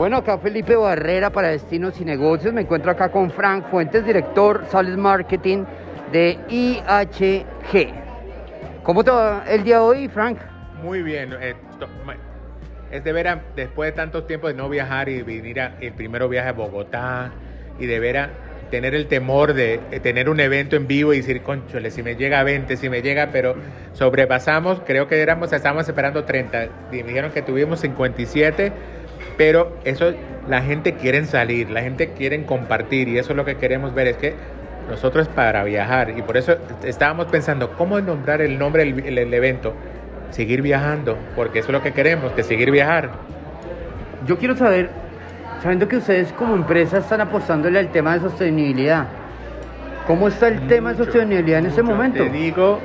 Bueno, 0.00 0.16
acá 0.16 0.38
Felipe 0.38 0.74
Barrera 0.76 1.28
para 1.28 1.48
Destinos 1.48 2.00
y 2.00 2.06
Negocios. 2.06 2.54
Me 2.54 2.62
encuentro 2.62 2.90
acá 2.90 3.10
con 3.10 3.30
Frank 3.30 3.66
Fuentes, 3.70 4.02
director 4.02 4.64
Sales 4.70 4.96
Marketing 4.96 5.64
de 6.10 6.38
IHG. 6.48 7.92
¿Cómo 8.82 9.04
te 9.04 9.10
va 9.10 9.44
el 9.46 9.62
día 9.62 9.74
de 9.74 9.82
hoy, 9.82 10.08
Frank? 10.08 10.38
Muy 10.82 11.02
bien. 11.02 11.34
eh, 11.38 11.54
es 12.90 13.04
de 13.04 13.12
veras, 13.12 13.40
después 13.54 13.90
de 13.90 13.92
tanto 13.92 14.24
tiempo 14.24 14.48
de 14.48 14.54
no 14.54 14.70
viajar 14.70 15.10
y 15.10 15.20
venir 15.20 15.60
a, 15.60 15.76
el 15.82 15.92
viaje 15.92 16.48
a 16.48 16.52
Bogotá 16.52 17.32
y 17.78 17.84
de 17.84 18.00
veras 18.00 18.30
tener 18.70 18.94
el 18.94 19.06
temor 19.06 19.52
de 19.52 19.80
eh, 19.90 20.00
tener 20.00 20.30
un 20.30 20.40
evento 20.40 20.76
en 20.76 20.86
vivo 20.86 21.12
y 21.12 21.18
decir, 21.18 21.42
conchole, 21.42 21.90
si 21.90 22.02
me 22.02 22.14
llega 22.14 22.40
a 22.40 22.44
20, 22.44 22.74
si 22.76 22.88
me 22.88 23.02
llega, 23.02 23.28
pero 23.32 23.54
sobrepasamos, 23.92 24.80
creo 24.86 25.08
que 25.08 25.20
éramos, 25.20 25.52
estábamos 25.52 25.86
esperando 25.86 26.24
30, 26.24 26.68
y 26.92 27.02
me 27.02 27.08
dijeron 27.08 27.32
que 27.32 27.42
tuvimos 27.42 27.80
57, 27.80 28.72
pero 29.40 29.72
eso, 29.86 30.12
la 30.50 30.60
gente 30.60 30.96
quiere 30.96 31.24
salir, 31.24 31.70
la 31.70 31.80
gente 31.80 32.10
quiere 32.10 32.44
compartir 32.44 33.08
y 33.08 33.16
eso 33.16 33.32
es 33.32 33.38
lo 33.38 33.46
que 33.46 33.56
queremos 33.56 33.94
ver, 33.94 34.08
es 34.08 34.18
que 34.18 34.34
nosotros 34.86 35.28
para 35.28 35.64
viajar 35.64 36.10
y 36.10 36.20
por 36.20 36.36
eso 36.36 36.56
estábamos 36.84 37.24
pensando 37.24 37.70
cómo 37.70 37.98
nombrar 38.02 38.42
el 38.42 38.58
nombre 38.58 38.84
del 38.84 39.00
el- 39.06 39.16
el 39.16 39.32
evento, 39.32 39.72
seguir 40.30 40.60
viajando, 40.60 41.16
porque 41.36 41.60
eso 41.60 41.68
es 41.68 41.72
lo 41.72 41.82
que 41.82 41.92
queremos, 41.92 42.32
que 42.32 42.42
seguir 42.42 42.70
viajar. 42.70 43.12
Yo 44.26 44.36
quiero 44.36 44.54
saber, 44.58 44.90
sabiendo 45.62 45.88
que 45.88 45.96
ustedes 45.96 46.34
como 46.34 46.54
empresa 46.54 46.98
están 46.98 47.22
apostándole 47.22 47.78
al 47.78 47.88
tema 47.88 48.12
de 48.12 48.20
sostenibilidad, 48.20 49.06
¿cómo 50.06 50.28
está 50.28 50.48
el 50.48 50.60
tema 50.66 50.90
de 50.92 50.98
Mucho, 50.98 51.10
sostenibilidad 51.12 51.60
en 51.60 51.66
este 51.66 51.82
mucho. 51.82 51.94
momento? 51.94 52.24
Te 52.24 52.28
digo, 52.28 52.78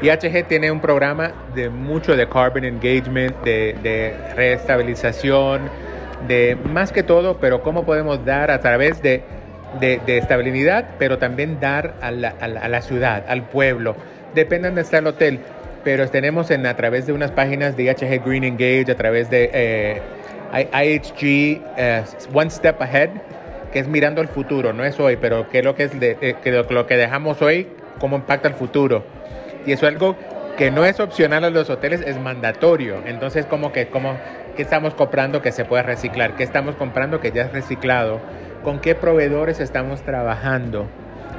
IHG 0.00 0.46
tiene 0.48 0.70
un 0.70 0.80
programa 0.80 1.32
de 1.54 1.68
mucho 1.68 2.16
de 2.16 2.26
carbon 2.26 2.64
engagement, 2.64 3.36
de, 3.44 3.76
de 3.82 4.14
reestabilización, 4.34 5.68
de 6.26 6.56
más 6.72 6.92
que 6.92 7.02
todo, 7.02 7.38
pero 7.38 7.62
cómo 7.62 7.84
podemos 7.84 8.24
dar 8.24 8.50
a 8.50 8.60
través 8.60 9.02
de, 9.02 9.22
de, 9.80 10.00
de 10.04 10.18
estabilidad, 10.18 10.84
pero 10.98 11.18
también 11.18 11.60
dar 11.60 11.94
a 12.00 12.10
la, 12.10 12.34
a 12.40 12.48
la- 12.48 12.60
a 12.60 12.68
la 12.68 12.82
ciudad, 12.82 13.24
al 13.28 13.42
pueblo. 13.42 13.94
Depende 14.34 14.70
de 14.70 14.80
está 14.80 14.98
el 14.98 15.06
hotel, 15.06 15.40
pero 15.84 16.08
tenemos 16.08 16.50
en, 16.50 16.66
a 16.66 16.74
través 16.76 17.06
de 17.06 17.12
unas 17.12 17.30
páginas 17.30 17.76
de 17.76 17.84
IHG 17.84 18.24
Green 18.24 18.44
Engage, 18.44 18.90
a 18.90 18.96
través 18.96 19.30
de 19.30 19.50
eh, 19.52 20.00
IHG 20.52 21.62
eh, 21.76 22.02
One 22.32 22.50
Step 22.50 22.80
Ahead, 22.82 23.10
que 23.72 23.78
es 23.78 23.86
mirando 23.88 24.20
al 24.20 24.28
futuro, 24.28 24.72
no 24.72 24.84
es 24.84 24.98
hoy, 24.98 25.16
pero 25.16 25.48
qué 25.48 25.58
es 25.60 25.64
lo 25.64 25.74
que 25.74 25.84
es 25.84 25.98
de- 26.00 26.16
eh, 26.20 26.34
que 26.42 26.50
lo 26.50 26.86
que 26.86 26.96
dejamos 26.96 27.40
hoy, 27.42 27.68
cómo 28.00 28.16
impacta 28.16 28.48
el 28.48 28.54
futuro. 28.54 29.04
Y 29.66 29.72
eso 29.72 29.86
es 29.86 29.92
algo 29.92 30.16
que 30.58 30.72
no 30.72 30.84
es 30.84 30.98
opcional 30.98 31.44
a 31.44 31.50
los 31.50 31.70
hoteles, 31.70 32.02
es 32.04 32.20
mandatorio. 32.20 32.96
Entonces, 33.06 33.46
como 33.46 33.70
que, 33.70 33.86
como, 33.86 34.16
¿qué 34.56 34.62
estamos 34.62 34.92
comprando 34.92 35.40
que 35.40 35.52
se 35.52 35.64
pueda 35.64 35.84
reciclar? 35.84 36.34
¿Qué 36.34 36.42
estamos 36.42 36.74
comprando 36.74 37.20
que 37.20 37.30
ya 37.30 37.42
es 37.42 37.52
reciclado? 37.52 38.20
¿Con 38.64 38.80
qué 38.80 38.96
proveedores 38.96 39.60
estamos 39.60 40.02
trabajando? 40.02 40.88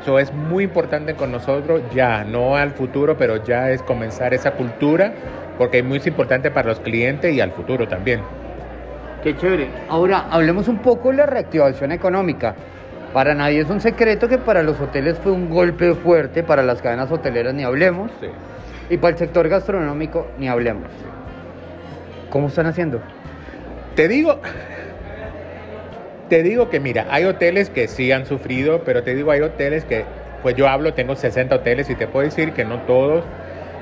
Eso 0.01 0.19
es 0.19 0.33
muy 0.33 0.63
importante 0.63 1.15
con 1.15 1.33
nosotros 1.33 1.81
ya, 1.93 2.23
no 2.23 2.55
al 2.55 2.71
futuro, 2.71 3.17
pero 3.17 3.43
ya 3.43 3.71
es 3.71 3.83
comenzar 3.83 4.33
esa 4.33 4.51
cultura, 4.51 5.11
porque 5.57 5.79
es 5.79 5.83
muy 5.83 6.01
importante 6.05 6.49
para 6.49 6.69
los 6.69 6.79
clientes 6.79 7.33
y 7.35 7.41
al 7.41 7.51
futuro 7.51 7.89
también. 7.89 8.21
Qué 9.21 9.35
chévere. 9.35 9.67
Ahora, 9.89 10.27
hablemos 10.31 10.69
un 10.69 10.77
poco 10.77 11.09
de 11.09 11.17
la 11.17 11.25
reactivación 11.25 11.91
económica. 11.91 12.55
Para 13.11 13.35
nadie 13.35 13.59
es 13.59 13.69
un 13.69 13.81
secreto 13.81 14.29
que 14.29 14.37
para 14.37 14.63
los 14.63 14.79
hoteles 14.79 15.19
fue 15.19 15.33
un 15.33 15.49
golpe 15.49 15.93
fuerte, 15.93 16.41
para 16.41 16.63
las 16.63 16.81
cadenas 16.81 17.11
hoteleras 17.11 17.53
ni 17.53 17.65
hablemos, 17.65 18.11
y 18.89 18.97
para 18.97 19.11
el 19.11 19.17
sector 19.17 19.47
gastronómico 19.47 20.27
ni 20.37 20.47
hablemos. 20.47 20.89
¿Cómo 22.29 22.47
están 22.47 22.65
haciendo? 22.65 23.01
Te 23.95 24.07
digo, 24.07 24.39
te 26.29 26.43
digo 26.43 26.69
que 26.69 26.79
mira, 26.79 27.07
hay 27.09 27.25
hoteles 27.25 27.69
que 27.69 27.87
sí 27.87 28.11
han 28.11 28.25
sufrido, 28.25 28.83
pero 28.85 29.03
te 29.03 29.15
digo, 29.15 29.31
hay 29.31 29.41
hoteles 29.41 29.83
que, 29.83 30.05
pues 30.41 30.55
yo 30.55 30.67
hablo, 30.67 30.93
tengo 30.93 31.15
60 31.15 31.55
hoteles 31.55 31.89
y 31.89 31.95
te 31.95 32.07
puedo 32.07 32.25
decir 32.25 32.53
que 32.53 32.65
no 32.65 32.81
todos. 32.81 33.25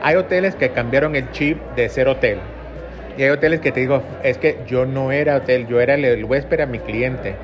Hay 0.01 0.15
hoteles 0.15 0.55
que 0.55 0.69
cambiaron 0.71 1.15
el 1.15 1.29
chip 1.31 1.59
de 1.75 1.89
ser 1.89 2.07
hotel. 2.07 2.39
Y 3.17 3.23
hay 3.23 3.29
hoteles 3.29 3.59
que 3.59 3.71
te 3.71 3.79
digo, 3.79 4.03
es 4.23 4.37
que 4.37 4.59
yo 4.67 4.85
no 4.85 5.11
era 5.11 5.37
hotel, 5.37 5.67
yo 5.67 5.81
era 5.81 5.95
el, 5.95 6.23
huésped 6.23 6.59
a 6.61 6.65
mi 6.67 6.79
cliente. 6.79 7.35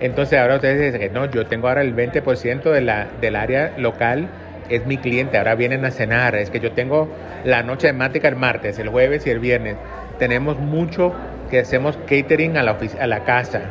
Entonces 0.00 0.38
ahora 0.38 0.56
ustedes 0.56 0.80
dicen 0.80 1.00
que 1.00 1.10
no, 1.10 1.26
yo 1.26 1.46
tengo 1.46 1.68
ahora 1.68 1.82
el 1.82 1.94
20% 1.94 2.70
de 2.70 2.80
la, 2.80 3.08
del 3.20 3.34
área 3.34 3.74
local, 3.76 4.28
es 4.68 4.86
mi 4.86 4.98
cliente, 4.98 5.38
ahora 5.38 5.54
vienen 5.54 5.84
a 5.84 5.90
cenar, 5.90 6.34
es 6.34 6.50
que 6.50 6.60
yo 6.60 6.72
tengo 6.72 7.08
la 7.44 7.62
noche 7.62 7.88
temática 7.88 8.28
el 8.28 8.36
martes, 8.36 8.78
el 8.78 8.88
jueves 8.88 9.26
y 9.26 9.30
el 9.30 9.38
viernes. 9.38 9.76
Tenemos 10.18 10.58
mucho 10.58 11.14
que 11.50 11.60
hacemos 11.60 11.96
catering 12.08 12.56
a 12.56 12.62
la, 12.62 12.76
a 13.00 13.06
la 13.06 13.24
casa. 13.24 13.62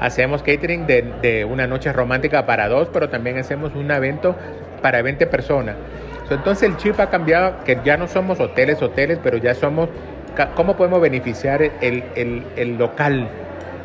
Hacemos 0.00 0.42
catering 0.42 0.86
de, 0.86 1.02
de 1.22 1.44
una 1.44 1.66
noche 1.66 1.92
romántica 1.92 2.44
para 2.46 2.68
dos, 2.68 2.88
pero 2.92 3.08
también 3.08 3.38
hacemos 3.38 3.74
un 3.74 3.90
evento 3.90 4.36
para 4.82 5.00
20 5.02 5.26
personas. 5.26 5.76
So, 6.28 6.34
Entonces 6.34 6.68
el 6.68 6.76
chip 6.76 6.98
ha 7.00 7.08
cambiado, 7.10 7.62
que 7.64 7.78
ya 7.84 7.96
no 7.96 8.08
somos 8.08 8.40
hoteles, 8.40 8.82
hoteles, 8.82 9.18
pero 9.22 9.38
ya 9.38 9.54
somos, 9.54 9.88
¿cómo 10.54 10.76
podemos 10.76 11.00
beneficiar 11.00 11.62
el, 11.62 12.04
el- 12.14 12.44
el 12.56 12.78
local? 12.78 13.28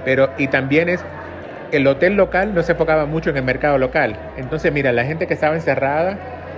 Pero, 0.05 0.29
y 0.37 0.47
también 0.47 0.89
es, 0.89 1.05
el 1.71 1.85
hotel 1.87 2.15
local 2.15 2.53
no 2.53 2.63
se 2.63 2.73
enfocaba 2.73 3.05
mucho 3.05 3.29
en 3.29 3.37
el 3.37 3.43
mercado 3.43 3.77
local. 3.77 4.15
Entonces, 4.37 4.71
mira, 4.71 4.91
la 4.93 5.05
gente 5.05 5.27
que 5.27 5.33
estaba 5.33 5.55
encerrada, 5.55 6.17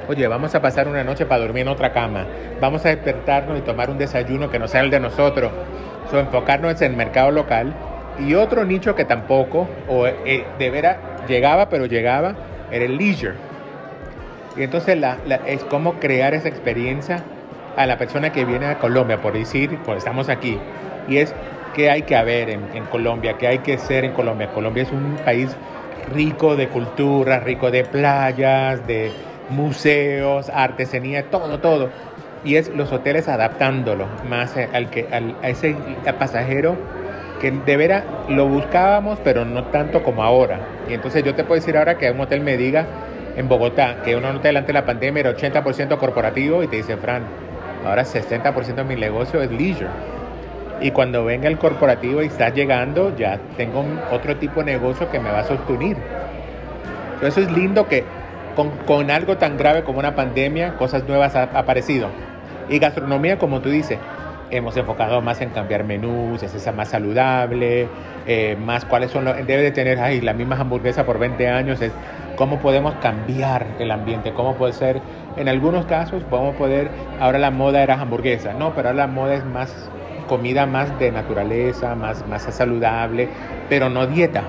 oye, 0.10 0.28
vamos 0.28 0.56
a 0.56 0.62
pasar 0.62 0.88
una 0.88 1.04
noche 1.04 1.26
para 1.28 1.42
dormir 1.42 1.62
en 1.62 1.68
otra 1.68 1.94
cama. 1.94 2.26
Vamos 2.60 2.84
a 2.86 2.90
despertarnos 2.90 3.58
y 3.60 3.62
tomar 3.62 3.92
un 3.92 4.00
desayuno 4.00 4.50
que 4.50 4.58
no 4.58 4.68
sea 4.68 4.82
el 4.82 4.90
de 4.90 5.00
nosotros. 5.00 5.52
So, 6.10 6.20
enfocarnos 6.20 6.82
en 6.82 6.92
el 6.92 6.98
mercado 6.98 7.30
local. 7.32 7.74
Y 8.18 8.34
otro 8.34 8.66
nicho 8.66 8.96
que 8.96 9.06
tampoco, 9.06 9.68
o 9.88 10.08
eh, 10.08 10.46
de 10.58 10.70
veras 10.72 10.98
llegaba, 11.28 11.70
pero 11.70 11.86
llegaba, 11.86 12.34
era 12.72 12.86
el 12.86 12.98
leisure. 12.98 13.36
Y 14.58 14.64
entonces 14.64 14.98
la, 14.98 15.20
la- 15.28 15.36
es 15.48 15.64
como 15.64 15.94
crear 16.00 16.34
esa 16.34 16.50
experiencia 16.50 17.24
a 17.78 17.86
la 17.86 17.98
persona 17.98 18.32
que 18.32 18.44
viene 18.46 18.66
a 18.66 18.80
Colombia, 18.80 19.22
por 19.22 19.34
decir, 19.34 19.78
pues 19.86 20.00
estamos 20.00 20.28
aquí. 20.28 20.58
Y 21.08 21.18
es 21.18 21.34
qué 21.76 21.92
hay 21.92 22.02
que 22.02 22.16
haber 22.16 22.50
en, 22.50 22.62
en 22.74 22.84
Colombia, 22.86 23.36
qué 23.38 23.48
hay 23.48 23.60
que 23.60 23.78
ser 23.78 24.04
en 24.06 24.12
Colombia. 24.12 24.48
Colombia 24.48 24.84
es 24.84 24.92
un 24.92 25.18
país 25.24 25.56
rico 26.14 26.56
de 26.56 26.68
cultura, 26.68 27.40
rico 27.40 27.70
de 27.72 27.84
playas, 27.86 28.86
de 28.88 29.12
museos, 29.50 30.50
artesanía, 30.50 31.30
todo, 31.30 31.60
todo. 31.60 31.90
Y 32.44 32.56
es 32.56 32.70
los 32.70 32.92
hoteles 32.92 33.28
adaptándolo 33.28 34.08
más 34.30 34.56
al 34.56 34.90
que, 34.90 35.08
al, 35.12 35.36
a 35.42 35.50
ese 35.50 35.76
pasajero 36.18 36.78
que 37.40 37.52
de 37.52 37.78
veras 37.78 38.04
lo 38.28 38.48
buscábamos, 38.48 39.20
pero 39.24 39.46
no 39.46 39.66
tanto 39.66 40.04
como 40.04 40.24
ahora. 40.24 40.60
Y 40.90 40.94
entonces 40.94 41.24
yo 41.24 41.36
te 41.36 41.44
puedo 41.44 41.60
decir 41.60 41.78
ahora 41.78 41.98
que 41.98 42.12
un 42.12 42.20
hotel 42.20 42.42
me 42.42 42.58
diga 42.58 42.86
en 43.36 43.48
Bogotá 43.48 43.98
que 44.04 44.16
un 44.16 44.26
hotel 44.26 44.58
antes 44.58 44.68
de 44.68 44.74
la 44.74 44.86
pandemia 44.86 45.22
era 45.22 45.36
80% 45.36 45.98
corporativo 45.98 46.64
y 46.64 46.68
te 46.68 46.78
dice, 46.78 46.98
Fran, 46.98 47.24
ahora 47.86 48.04
60% 48.04 48.76
de 48.76 48.84
mi 48.84 48.96
negocio 48.96 49.42
es 49.42 49.52
leisure. 49.52 49.90
Y 50.82 50.92
cuando 50.92 51.26
venga 51.26 51.48
el 51.48 51.58
corporativo 51.58 52.22
y 52.22 52.28
estás 52.28 52.54
llegando, 52.54 53.16
ya 53.16 53.40
tengo 53.58 53.84
otro 54.12 54.38
tipo 54.38 54.62
de 54.62 54.74
negocio 54.74 55.10
que 55.10 55.20
me 55.20 55.30
va 55.32 55.40
a 55.40 55.44
sostener. 55.44 55.98
Entonces 57.16 57.48
es 57.48 57.52
lindo 57.52 57.88
que 57.88 58.04
con, 58.60 58.72
con 58.86 59.10
algo 59.10 59.38
tan 59.38 59.58
grave 59.58 59.84
como 59.84 60.00
una 60.00 60.16
pandemia, 60.16 60.76
cosas 60.76 61.08
nuevas 61.08 61.34
han 61.34 61.56
aparecido. 61.56 62.10
Y 62.68 62.78
gastronomía, 62.78 63.40
como 63.40 63.62
tú 63.62 63.70
dices, 63.70 63.98
hemos 64.52 64.76
enfocado 64.76 65.22
más 65.22 65.40
en 65.40 65.52
cambiar 65.52 65.86
menús, 65.86 66.44
es 66.44 66.54
esa 66.54 66.74
más 66.74 66.90
saludable, 66.90 67.88
eh, 68.28 68.58
más 68.60 68.84
cuáles 68.84 69.12
son 69.12 69.24
los, 69.24 69.38
debe 69.48 69.62
de 69.62 69.72
tener, 69.72 69.98
ay, 70.02 70.20
la 70.20 70.34
misma 70.34 70.58
hamburguesa 70.58 71.06
por 71.06 71.20
20 71.20 71.48
años, 71.48 71.82
es 71.82 71.94
cómo 72.36 72.60
podemos 72.60 72.96
cambiar 72.96 73.66
el 73.80 73.92
ambiente, 73.92 74.34
cómo 74.34 74.56
puede 74.56 74.74
ser, 74.74 75.00
en 75.38 75.48
algunos 75.48 75.86
casos 75.86 76.22
podemos 76.26 76.58
poder, 76.58 76.90
ahora 77.22 77.40
la 77.40 77.52
moda 77.52 77.82
era 77.82 78.02
hamburguesa, 78.02 78.52
no, 78.52 78.74
pero 78.76 78.90
ahora 78.90 79.06
la 79.06 79.08
moda 79.08 79.36
es 79.36 79.46
más 79.46 79.90
comida 80.28 80.66
más 80.66 81.00
de 81.00 81.14
naturaleza, 81.14 81.96
más, 81.96 82.28
más 82.28 82.44
saludable, 82.44 83.30
pero 83.70 83.90
no 83.90 84.06
dieta. 84.06 84.44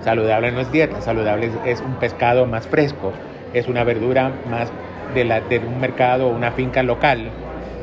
Saludable 0.00 0.50
no 0.50 0.60
es 0.60 0.72
dieta, 0.72 1.00
saludable 1.00 1.46
es, 1.46 1.52
es 1.64 1.80
un 1.80 1.94
pescado 1.94 2.44
más 2.44 2.66
fresco, 2.66 3.14
es 3.54 3.68
una 3.68 3.84
verdura 3.84 4.32
más 4.50 4.70
de, 5.14 5.24
la, 5.24 5.40
de 5.40 5.58
un 5.58 5.80
mercado 5.80 6.26
o 6.26 6.30
una 6.30 6.52
finca 6.52 6.82
local. 6.82 7.30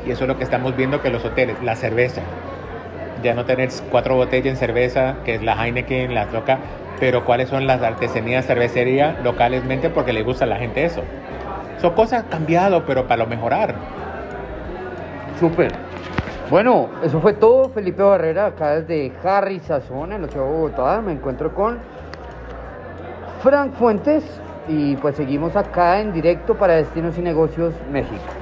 Y 0.06 0.10
eso 0.10 0.24
es 0.24 0.28
lo 0.28 0.36
que 0.36 0.44
estamos 0.44 0.76
viendo 0.76 1.00
que 1.00 1.10
los 1.10 1.24
hoteles, 1.24 1.56
la 1.62 1.76
cerveza, 1.76 2.22
ya 3.22 3.34
no 3.34 3.44
tener 3.44 3.70
cuatro 3.90 4.16
botellas 4.16 4.46
en 4.46 4.56
cerveza, 4.56 5.16
que 5.24 5.34
es 5.34 5.42
la 5.42 5.54
Heineken, 5.54 6.14
la 6.14 6.26
Toca, 6.26 6.58
pero 7.00 7.24
cuáles 7.24 7.48
son 7.48 7.66
las 7.66 7.82
artesanías 7.82 8.46
cervecería 8.46 9.18
localmente 9.22 9.90
porque 9.90 10.12
le 10.12 10.22
gusta 10.22 10.44
a 10.44 10.48
la 10.48 10.56
gente 10.56 10.84
eso. 10.84 11.02
Son 11.80 11.94
cosas 11.94 12.24
cambiado, 12.30 12.84
pero 12.86 13.06
para 13.06 13.24
lo 13.24 13.26
mejorar. 13.28 13.74
Súper. 15.40 15.72
Bueno, 16.50 16.88
eso 17.02 17.20
fue 17.20 17.32
todo. 17.32 17.70
Felipe 17.70 18.02
Barrera, 18.02 18.46
acá 18.46 18.80
desde 18.80 19.12
Harry 19.24 19.58
Sazón, 19.60 20.12
en 20.12 20.22
la 20.22 20.28
ciudad 20.28 20.46
de 20.46 20.52
Bogotá. 20.52 21.00
Me 21.00 21.12
encuentro 21.12 21.54
con 21.54 21.78
Frank 23.42 23.72
Fuentes 23.72 24.22
y 24.68 24.96
pues 24.96 25.16
seguimos 25.16 25.56
acá 25.56 26.00
en 26.00 26.12
directo 26.12 26.54
para 26.54 26.74
Destinos 26.74 27.18
y 27.18 27.22
Negocios 27.22 27.74
México. 27.90 28.41